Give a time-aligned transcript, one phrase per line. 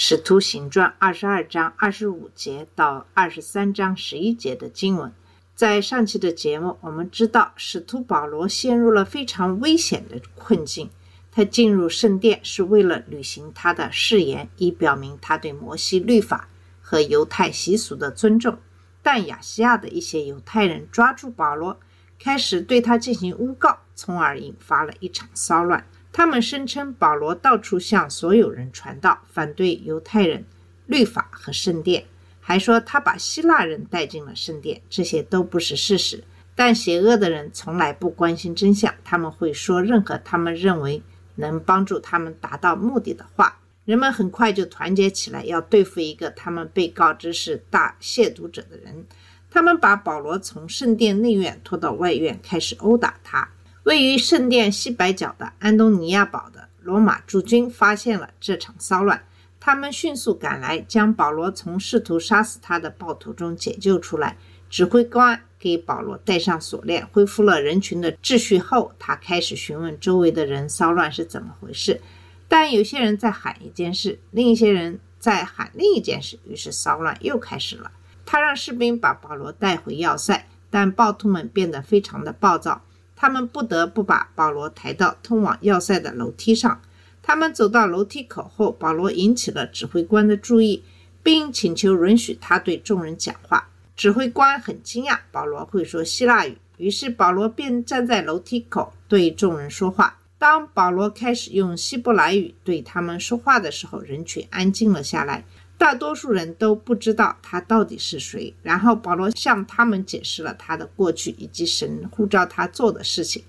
[0.00, 5.12] 使徒行传》二十二章二十五节到二十三章十一节的经文。
[5.56, 10.88] 在上期的节目，我们知道使徒保罗陷入了非常危险的困境。
[11.32, 16.48] 他进入圣殿是为了履行他的誓言，以表明他对摩西律法
[16.80, 18.56] 和犹太习俗的尊重。
[19.02, 21.76] 但亚细亚的一些犹太人抓住保罗，
[22.20, 25.84] 开始对他进行诬告，从而引发了一场骚乱。
[26.18, 30.44] 他们声称保罗到处向所有人传道，反对犹太人、
[30.86, 32.06] 律法和圣殿，
[32.40, 36.24] 还说他把希腊人带进了圣殿，这些都不是事实。
[36.56, 41.00] 但邪恶的人从来不关心真相，他们会说任何他们认为
[41.36, 43.60] 能帮助他们达到目的的话。
[43.84, 49.06] 人们很快就团结起来，要对付一个他们被告知是大亵渎者的人。
[49.48, 53.48] 他们把保罗从圣殿内院拖到外院，开始殴打他。
[53.88, 59.24] 位于圣殿西北角的安东尼亚堡的罗马驻军发现了这场骚乱，
[59.58, 64.36] 他们迅速赶来，将保罗从试图杀死他的暴徒中解救出来。
[64.68, 72.02] 指挥官给保罗戴上锁链，恢复了人群的秩序后，他开始询问周围的人骚乱是怎么回事。
[72.46, 77.90] 但有些人在喊一件事，另一些人在喊另一件事，于是骚乱又开始了。
[78.26, 82.82] 他让士兵把保罗带回要塞，但暴徒们变得非常的暴躁，
[83.20, 86.80] 他们不得不把保罗抬到通往要塞的楼梯上。
[87.20, 90.84] 他们走到楼梯口后，保罗引起了指挥官的注意，
[91.20, 93.68] 并请求允许他对众人讲话。
[93.96, 100.16] 指挥官很惊讶保罗会说希腊语，于是保罗便站在楼梯口对众人说话。
[100.38, 105.44] 当保罗开始用希伯来语对他们说话的时候，人群安静了下来。
[105.78, 108.52] 大多数人都不知道他到底是谁。
[108.62, 113.42] 然后保罗向他们解释了他的过去以及神呼召他做的事情。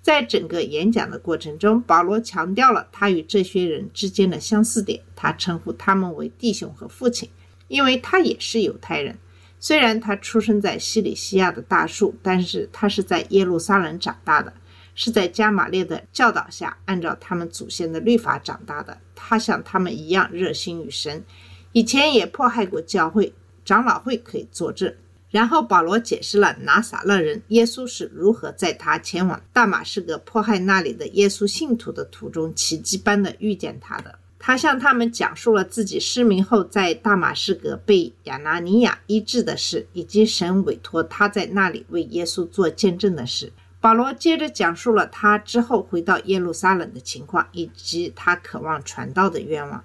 [0.00, 5.02] 在整个演讲的过程中，保罗强调了他与这些人之间的相似点。
[5.14, 7.28] 他称呼他们为弟兄和父亲，
[7.68, 9.18] 因为他也是犹太人。
[9.60, 14.52] 虽然他出生在西里西亚的大树，但是他是在耶路撒冷长大的。
[14.94, 18.98] 是在加玛列的教导下，按照他们祖先的律法长大的。
[19.14, 21.24] 他像他们一样热心于神，
[21.72, 23.32] 以前也迫害过教会，
[23.64, 24.94] 长老会可以作证。
[25.30, 34.18] 然后保罗解释了拿撒勒人耶稣是如何在他前往大马士革迫害那里的耶稣信徒的途中，奇迹般的遇见他的。
[34.38, 43.52] 他向他们讲述了自己失明后在大马士革被亚拿尼亚医治的事，以及神委托他在那里为耶稣做见证的事。
[43.80, 49.82] 保罗接着讲述了他之后回到耶路撒冷的情况，以及他渴望传道的愿望，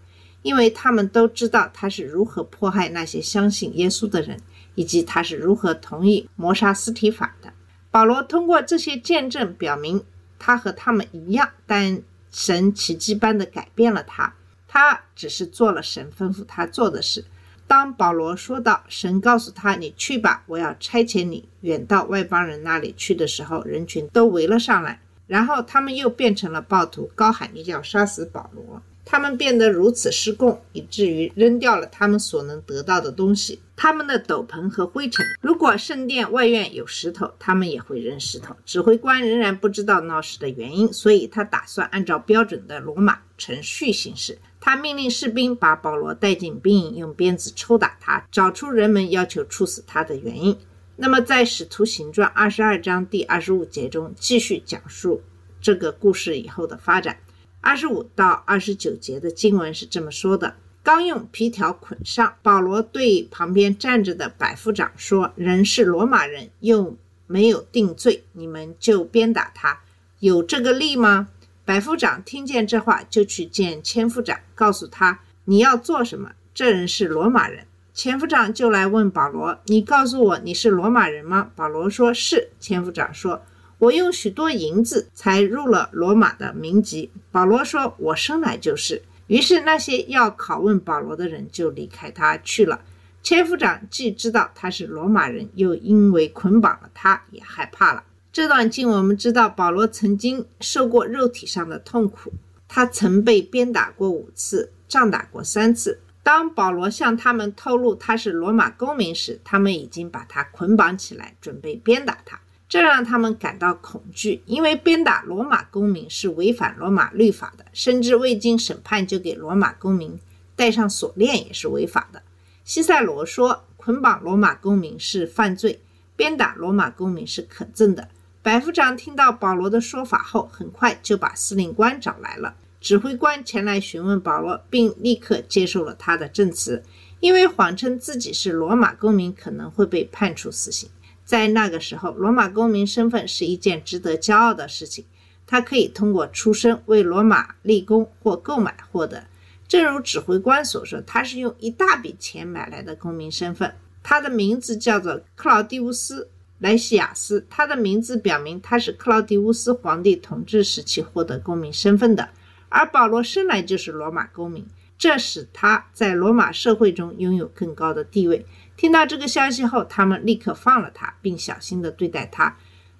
[0.47, 4.39] 因为他们都知道他是如何迫害那些相信耶稣的人，
[4.75, 7.51] 以及他是如何同意谋杀斯提法的。
[7.91, 10.01] 保罗通过这些见证表明，
[10.39, 14.33] 他和他们一样，但神奇迹般的改变了他，
[14.69, 17.25] 他只是做了神吩咐他做的事。
[17.67, 25.01] 当保罗说到神告诉他：“你去吧，我要差遣你远到外邦人那里去”的时候，人群都围了上来。
[25.27, 28.81] 然后他们又变成了暴徒，高喊一要杀死保罗。
[29.09, 35.25] 他们变得如此失控，以至于扔掉了他们所能得到的东西，他们的斗篷和灰尘。
[35.39, 38.53] 如果圣殿外院有石头，他们也会扔石头。
[38.65, 44.37] 指挥官仍然不知道闹事的原因，所以他打算按照标准的罗马程序行事。
[44.59, 50.57] 他命令士兵把保罗带进兵营，用鞭子抽打他，找出人们要求处死他的原因。
[50.97, 55.21] 那么，在《使徒行传》二十二章第二十五节中，继续讲述
[55.61, 57.17] 这个故事以后的发展。
[57.61, 66.95] 二十五到二十九节的经文是这么说的：刚用皮条捆上，保罗对旁边站着的百夫长说：“人是罗马人，又
[67.25, 69.81] 没有定罪，你们就鞭打他，
[70.19, 71.27] 有这个例吗？”
[71.65, 76.31] 百夫长听见这话，就去见千夫长，告诉他：“你要做什么？
[76.53, 83.41] 这人是罗马人。”千夫长就来问保罗：“你告诉我你是罗马人吗？”保罗说：“是。”千夫长说
[83.79, 92.81] ：“我用许多银子才入了罗马的民籍。”保罗说：“我生来就是。”于是那些要拷问保罗的人就离开他去了。
[93.21, 98.03] 千夫长既知道他是罗马人，又因为捆绑了他，也害怕了。
[98.31, 102.31] 这段经我们知道，保罗曾经受过肉体上的痛苦，
[102.69, 105.99] 他曾被鞭打过五次，杖打过三次。
[106.23, 112.39] 当保罗向他们透露他是罗马公民时，他们已经把他捆绑起来，准备鞭打他。
[112.69, 120.19] 这让他们感到恐惧，因为鞭打罗马公民是违反罗马律法的，甚至未经审判就给罗马公民
[120.55, 122.21] 戴上锁链也是违法的。
[122.65, 125.79] 西塞罗说，捆绑罗马公民是犯罪，
[126.17, 128.09] 鞭打罗马公民是可憎的。
[128.43, 132.55] 百夫长听到保罗的说法后，很快就把司令官找来了。
[132.81, 136.83] 指挥官前来询问保罗，并立刻接受了他的证词，
[137.21, 140.89] 因为谎称自己是罗马公民可能会被判处死刑。
[141.27, 145.03] 在那个时候，罗马公民身份是一件值得骄傲的事情，
[145.45, 149.25] 他可以通过出生为罗马立功或购买获得。
[149.67, 153.75] 正如指挥官所说，他是用一大笔钱买来的公民身份。
[154.01, 156.23] 他的名字叫做克劳迪乌斯·
[156.59, 162.29] 莱西亚斯，他的名字表明他是克劳迪乌斯皇帝统治时期获得公民身份的。
[162.69, 164.65] 而保罗生来就是罗马公民，
[164.97, 168.45] 这使他在罗马社会中拥有更高的地位。
[168.77, 172.55] 听到这个消息后，他们立刻放了他，并小心地对待他。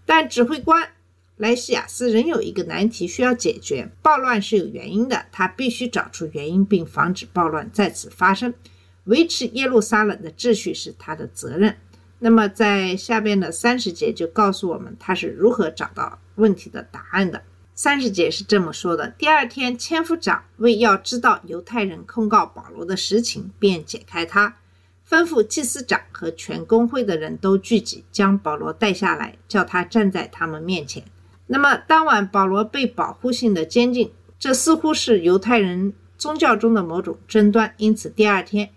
[0.06, 0.90] 但指挥官
[1.38, 8.54] 莱西亚斯仍有一个难题需要解决：暴乱是有原因的，他必须找出原因并防止暴乱再次发生。
[9.04, 11.78] 维持耶路撒冷的秩序是他的责任。
[12.20, 17.44] 那么，在下边的三十节就告诉我们他是如何找到问题的答案的。
[17.76, 24.58] 三十节是这么说的：第二天，千夫长为要知道犹太人控告保罗的实情，便解开他。
[25.09, 31.01] 吩咐祭司长和全公会的人都聚集，将保罗带下来，叫他站在他们面前。
[31.45, 37.74] 那么当晚，保罗被保护性的监禁，这似乎是犹太人宗教中的某种争端。
[37.77, 38.69] 因此，第二天，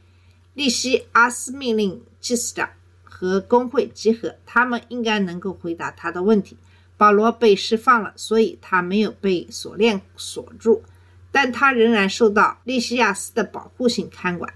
[0.54, 2.70] 利西阿斯命令祭司长
[3.02, 6.56] 和工会集合，他们应该能够回答他的问题。
[6.96, 10.84] 保罗被释放了，所以他没有被锁链锁住，
[11.32, 14.52] 但他仍然受到利西亚斯的保护性看管。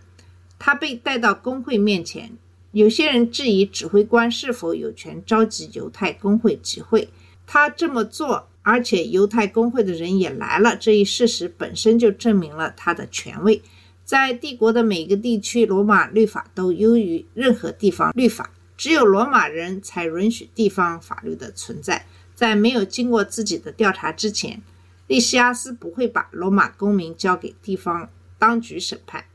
[0.66, 2.38] 他被带到工会面前，
[2.72, 7.10] 有些人质疑指挥官是否有权召集犹太工会集会。
[7.46, 13.60] 他这么做，而且犹太工会的人也来了，这一事实本身就证明了他的权威。
[14.06, 22.06] 在帝国的每个地区，罗马律法都优于任何地方律法，只有罗马人才允许地方法律的存在。
[22.34, 24.62] 在没有经过自己的调查之前，
[25.08, 28.08] 利西亚斯不会把罗马公民交给地方
[28.38, 29.26] 当局审判。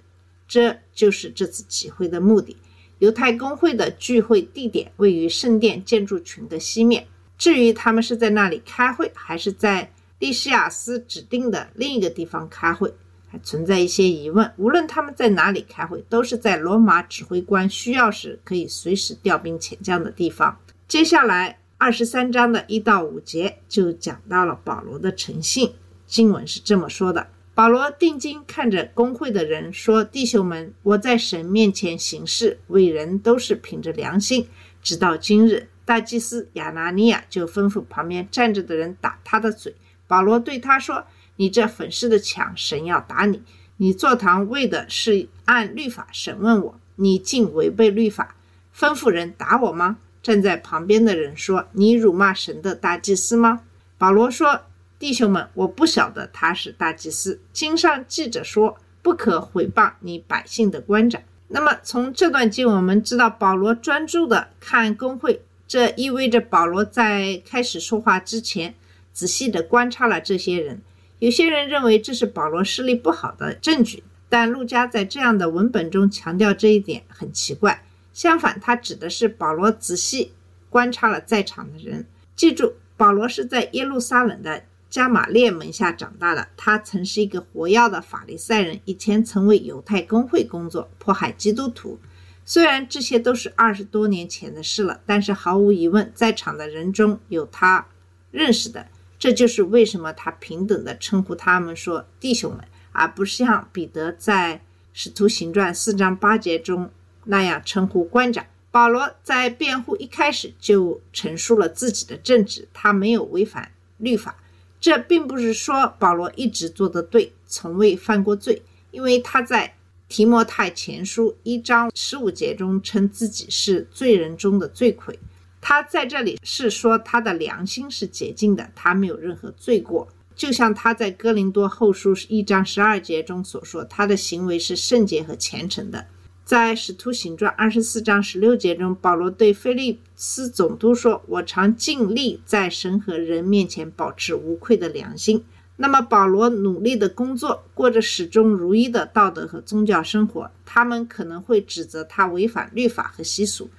[0.50, 2.58] 这就是这次集会的目的。
[2.98, 7.08] 犹太公会的聚会地点位于圣殿建筑群的西面。
[7.38, 12.94] 至于他们是在那里开会，还是在利西亚斯指定的另一个地方开会，
[13.30, 14.52] 还存在一些疑问。
[14.58, 20.60] 无论他们在哪里开会，都是在罗马指挥官需要时可以随时调兵遣将的地方。
[20.90, 25.72] 接下来二十三章的一到五节就讲到了保罗的诚信。
[26.06, 27.28] 经文是这么说的。
[27.60, 34.48] 保罗定睛看着工会的人说：“弟兄们，我在神面前行事为人都是凭着良心。
[34.82, 39.76] 直到今日，大祭司亚拿尼亚就吩咐旁边站着的人打他的嘴。
[40.08, 41.04] 保罗对他说
[41.36, 43.44] ：‘你这粉饰的墙，神要打你。
[43.76, 48.38] 你坐堂为的是按律法审问我，你竟违背律法，
[48.74, 53.64] 吩咐人打我吗？’站在旁边的人说：‘你辱骂神的大祭司吗？’
[54.00, 54.62] 保罗说。”
[55.00, 57.40] 弟兄们，我不晓得他是大祭司。
[57.54, 61.22] 经上记着说，不可毁谤你百姓的官长。
[61.48, 68.76] 那么，从这段经我们知道，保罗专注的看工会，这意味着保罗在开始说话之前，
[69.14, 70.82] 仔细的观察了这些人。
[71.20, 77.86] 有些人认为这是保罗视力不好的证据，但路加在这样的文本中强调这一点很奇怪。
[78.14, 80.34] 相反，他指的是保罗仔细
[80.70, 82.06] 观察了在场的人。
[82.36, 84.64] 记住，保罗是在耶路撒冷的。
[84.90, 92.00] 加马列门下长大的他，曾是一个活跃的法利赛人，以前曾为犹太公会工作，迫害基督徒。
[92.44, 97.86] 虽然这些都是二十多年前的事了，但是毫无疑问，在场的人中有他
[98.32, 98.88] 认识的。
[99.20, 104.56] 这就是为什么他平等地称呼他们说弟兄们，而不是像彼得在
[104.94, 106.90] 《使徒行传》四章八节中
[107.26, 108.46] 那样称呼官长。
[108.72, 114.36] 保罗在辩护一开始就陈述了自己的政治，他没有违反律法。
[114.80, 119.76] 这并不是说保罗一直做得对，从未犯过罪，因为他在
[120.08, 125.20] 提摩太前书一章十五节中称自己是罪人中的罪魁。
[125.62, 136.08] 他在这里是说他的良心是洁净的，他没有任何罪过，就像他在哥林多后书一章十二节中所说，他的行为是圣洁和虔诚的。
[136.50, 145.46] 在《使徒行传》二十四章十六节中，保罗对菲利斯总督说：“我常尽力在神和人面前保持无愧的良心。”
[145.78, 153.70] 那么保罗努力的工作，过着始终如一的道德和宗教生活，他们可能会指责他违反律法和习俗，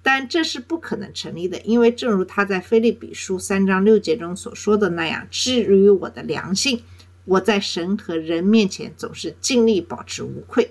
[0.00, 6.80] 但这是不可能成立的，因为正如他在腓利比书三章六节中所说的那样，至于我的良心，
[7.24, 10.70] 我在神和人面前总是尽力保持无愧。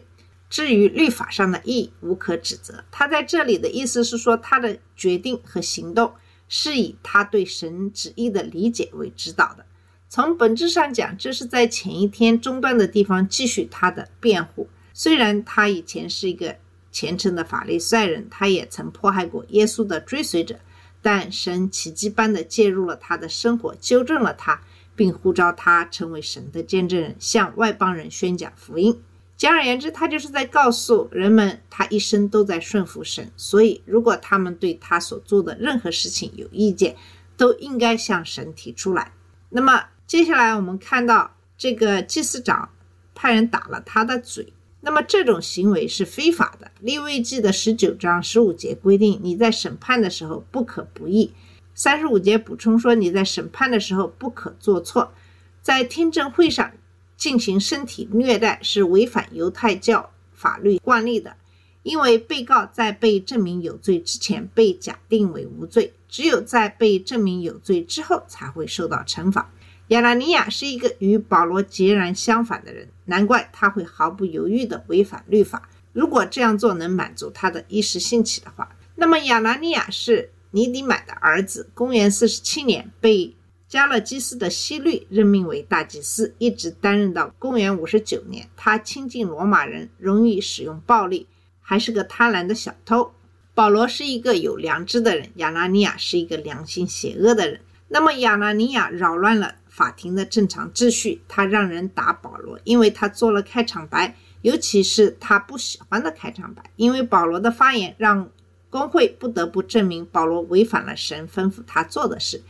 [0.50, 2.84] 至于律法上的义，无可指责。
[2.90, 6.14] 他在这里的意思是说，他的决定和行动
[6.48, 9.66] 是以他对神旨意的理解为指导的。
[10.10, 14.68] 从本质上讲，这是在前一天中断的地方继续他的辩护。
[14.92, 16.56] 虽然他以前是一个
[16.92, 20.60] 虔诚的法利赛人，他也曾迫害过耶稣的追随者，
[21.04, 24.60] 但神奇迹般的介入了他的生活，纠正了他，
[24.96, 29.00] 并呼召他成为神的见证人，向外邦人宣讲福音。
[29.40, 33.32] 简而言之，他就是在告诉人们，他一生都在顺服神。
[33.38, 36.98] 所以，如果他们对他所做的任何事情有意见，
[37.38, 39.14] 都应该向神提出来。
[39.48, 42.68] 那么，接下来我们看到这个祭司长
[43.16, 46.70] 派人打了他的嘴，那么这种行为是非法的。
[46.82, 51.32] 利未记的十九章十五节规定，你在审判的时候不可不义。
[51.74, 55.14] 三十五节补充说，你在审判的时候不可做错。
[55.62, 56.74] 在听证会上
[57.20, 61.36] 进行身体虐待是违反犹太教法律惯例的，
[61.84, 69.52] 因为被告在被证明有罪之前被假定为无罪，只有在被证明有罪之后才会受到惩罚。
[69.90, 75.68] 亚拿尼亚是一个与保罗截然相反的人，难怪他会毫不犹豫地违反律法。
[75.92, 81.70] 如果这样做能满足他的一时兴起的话，那么亚拿尼亚是尼底买的儿子。
[81.74, 83.36] 公元四十七年被
[83.70, 88.50] 加勒基斯的西律任命为大祭司，一直担任到公元五十九年。
[88.58, 91.28] 他亲近罗马人，容易使用暴力，
[91.62, 93.12] 还是个贪婪的小偷。
[93.54, 97.62] 保罗是一个有良知的人，亚拿尼亚是一个良心邪恶的人。
[97.88, 99.56] 那么亚拿尼亚扰乱了。
[99.70, 108.30] 法庭的正常秩序，他让人打保罗，因为他做了开场白，尤其是他不喜欢的开场白，因为保罗的发言让
[108.70, 112.42] 工会不得不证明保罗违反了神吩咐他做的事，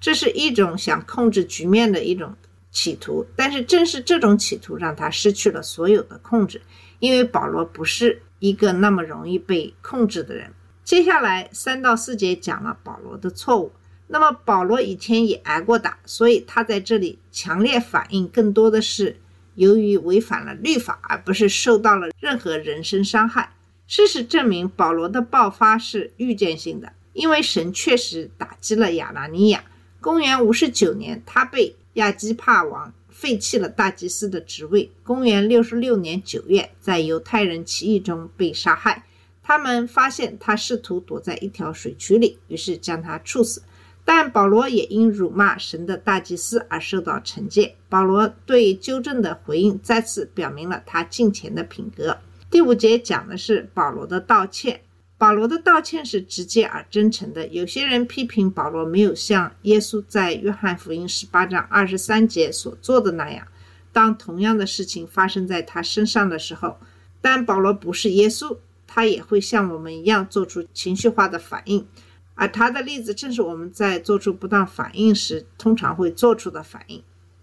[0.00, 2.34] 这是一种想控制局面的一种
[2.70, 3.26] 企图。
[3.36, 6.62] 但是正是这种企图让他失去了所有的控制，
[6.98, 10.52] 因为保罗不是一个那么容易被控制的人。
[10.82, 13.70] 接下来三到四节讲了保罗的错误。
[14.12, 19.20] 那么保罗以前也挨过打，所以他在这里强烈反应更多的是
[19.54, 23.54] 由于违反了律法，而不是受到了任何人身伤害。
[23.86, 29.62] 事实证明，保罗的爆发是预见性的，因为神确实打击了亚拿尼亚。
[30.00, 34.90] 公元五十九年，他被亚基帕王废弃了大祭司的职位。
[35.02, 39.04] 公元六十六年九月，在犹太人起义中被杀害。
[39.42, 43.62] 他们发现他试图躲在一条水渠里，于是将他处死。
[44.02, 47.76] 但保罗也因辱骂神的大祭司而受到惩戒。
[47.90, 52.16] 保罗对纠正的回应再次表明了他敬虔的品格。
[52.50, 54.80] 第五节讲的是保罗的道歉。
[55.20, 57.46] 保罗的道歉是直接而真诚的。
[57.48, 63.46] 有些人批评保罗没有像耶稣在约翰福音十八章二十三节所做的那样，
[63.92, 66.78] 当同样的事情发生在他身上的时候，
[67.20, 71.86] 但保罗不是耶稣，他也会像我们一样做出情绪化的反应。
[72.34, 77.02] 而他的例子正是我们在做出不当反应时通常会做出的反应。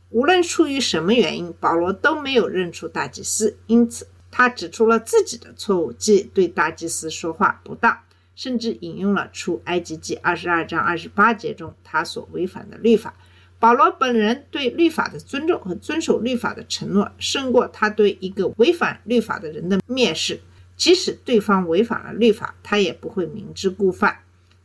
[0.10, 7.98] 无论出于什么原因，保罗都没有认出大祭司，因此他指出了自己的错误，即对大祭司说话不当，
[8.36, 13.13] 甚至引用了出埃及记二十二章二十八节中他所违反的律法。
[13.60, 20.39] 保罗本人对律法的尊重和遵守律法的承诺，胜过他对一个违反律法的人的蔑视。
[20.75, 24.19] 即使对方违反了律法，他也不会明知故犯。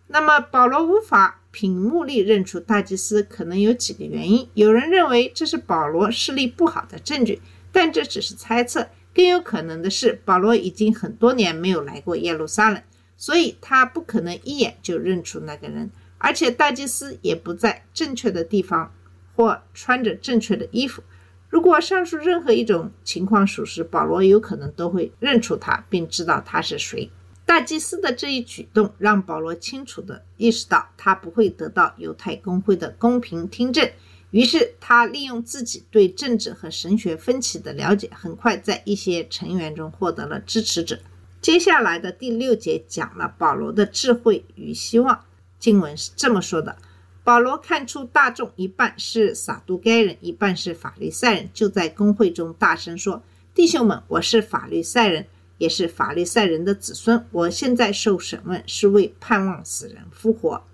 [0.08, 4.46] 那么保罗无法凭目力认出大祭司，可能有几个原因。
[4.52, 7.40] 有人认为这是保罗视力不好的证据，
[7.72, 8.88] 但这只是猜测。
[9.14, 12.82] 更有可能的是，保罗已经很多年没有来过耶路撒冷，
[13.16, 15.90] 所以他不可能一眼就认出那个人。
[16.18, 18.92] 而且大祭司也不在正确的地方，
[19.34, 21.02] 或穿着正确的衣服。
[21.48, 27.10] 如果上述任何一种情况属实，保罗有可能都会认出他，并知道他是谁。
[27.44, 33.90] 大祭司的这一举动让保罗清楚地意识到，他不会得到犹太公会的公平听证。
[34.32, 40.98] 于是，他利用自己对政治和神学分歧的了解，很快在一些成员中获得了支持者。
[41.40, 45.24] 接下来的第六节讲了保罗的智慧与希望。
[45.58, 46.76] 经文是这么说的：
[47.22, 53.22] 保罗看出大众一半是撒都该人，一半是法利赛人，就在公会中大声说
[53.54, 55.26] ：“弟兄们，我是法利赛人。”
[55.58, 57.24] 也是法利赛人的子孙。
[57.30, 60.64] 我现在受审问，是为盼望死人复活。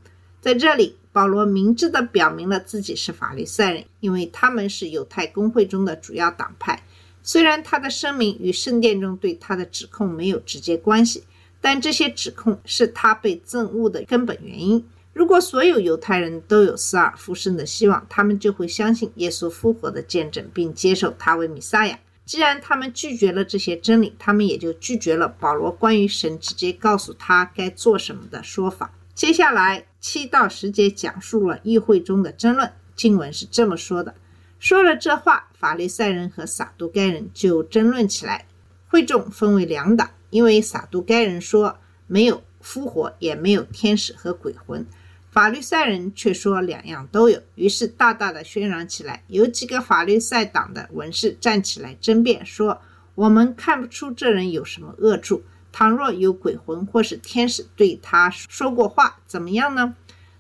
[0.41, 6.81] 在这里，保罗明智地表明了自己是法利赛人，因为他们是犹太公会中的主要党派。
[7.25, 11.25] 虽然他的声明与圣殿中对他的指控没有直接关系，
[11.61, 14.87] 但这些指控是他被憎恶的根本原因。
[15.13, 21.99] 如果所有犹太人都有死而复生的希望，他们就会相信耶稣复活的见证，并接受他为弥撒亚。
[22.25, 28.93] 既然他们拒绝了这些真理，他们也就拒绝了保罗关于神直接告诉他该做什么的说法。
[29.19, 32.71] 接下来七到十节讲述了议会中的争论。
[32.95, 34.15] 经文是这么说的：
[34.61, 38.47] 说了这话，法利赛人和撒都该人就争论起来。
[38.87, 44.87] 会众分为两党，因为撒都该人说没有复活，也没有天使和鬼魂。
[45.33, 49.25] 法律赛人却说两样都有，于是大大的喧嚷起来。
[49.27, 52.81] 有几个法律赛党的文士站起来争辩说
[53.17, 55.43] ：“我们看不出这人有什么恶处。
[55.73, 59.95] 倘若有鬼魂或是天使对他说过话，怎么样呢？”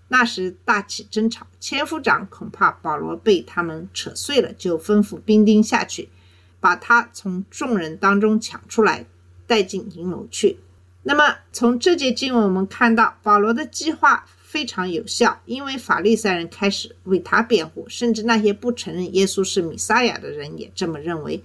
[0.09, 6.09] 那时大起争吵，千夫长恐怕保罗被他们扯碎了，就吩咐兵丁下去，
[6.61, 9.07] 把他从众人当中抢出来，
[9.47, 10.59] 带进营楼去。
[11.03, 14.25] 那么从这节经文我们看到，保罗的计划。
[14.49, 21.45] 非常有效，因为法利赛人开始为他辩护，甚至那些不承认耶稣是弥撒亚的人也这么认为。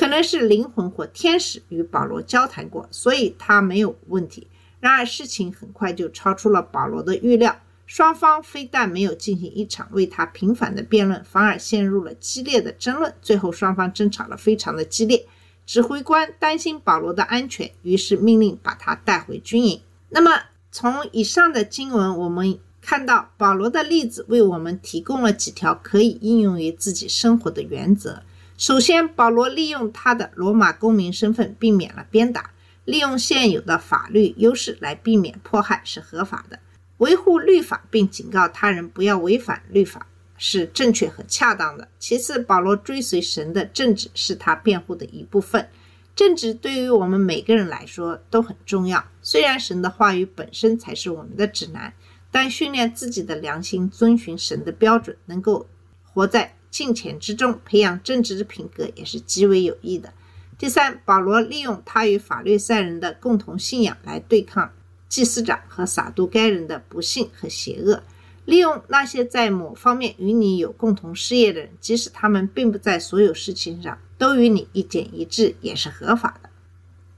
[0.00, 4.46] 可能是灵魂或天使与保罗交谈过，所以他没有问题。
[4.80, 13.12] 然而事情很快就超出了保罗的预料，双方非但没有进行一场为他平反的辩论，反而陷入了激烈的争论。
[13.20, 15.26] 最后双方争吵了非常的激烈。
[15.66, 19.82] 指挥官担心保罗的安全，于是命令把他带回军营。
[20.08, 20.30] 那么。
[20.72, 28.22] 从以上的经文，我们看到保罗的例子为我们提供了几条可以应用于自己生活的原则。
[28.60, 32.50] 首先，保罗利用他的罗马公民身份避免了鞭打，
[32.84, 36.58] 利用现有的法律优势来避免迫害是合法的。
[36.98, 41.88] 维护律法并警告他人不要违反律法是正确和恰当的。
[41.98, 45.66] 其次，保罗追随神的正直是他辩护的一部分。
[46.14, 49.02] 正直对于我们每个人来说都很重要。
[49.22, 51.94] 虽然神的话语本身才是我们的指南，
[52.30, 55.66] 但训练自己的良心遵循神的标准，能够
[56.04, 60.12] 活在敬虔之中，培养正直的品格也是极为有益的。
[60.56, 64.72] 第三，保罗利用他与法律赛人的共同信仰来对抗
[65.08, 68.02] 祭司长和撒都该人的不幸和邪恶，
[68.44, 73.98] 利用那些在某方面与你有共同事业的人，即使他们并不在所有事情上。
[74.18, 76.50] 都与你意见一致，也是合法的。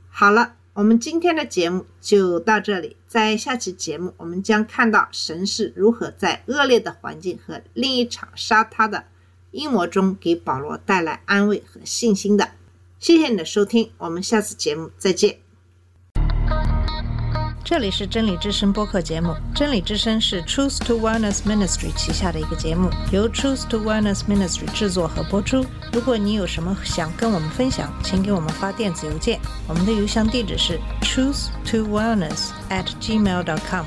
[0.09, 2.97] 好了，我们今天的节目就到这里。
[3.09, 9.07] 在下期节目，我们将看到神是如何在恶劣的环境和另一场杀他的
[9.53, 12.51] 阴谋中，给保罗带来安慰和信心的。
[12.99, 15.39] 谢谢你的收听，我们下次节目再见。
[17.65, 19.35] 这里是真理之声播客节目。
[19.55, 25.65] 真理之声是 Truth to Wellness Ministry 旗下的一个节目，由 Truth to Wellness Ministry 制作和播出。
[25.93, 33.87] 如果你有什么想跟我们分享，请给我们发电子邮件，我们的邮箱地址是 truth to wellness at gmail dot com。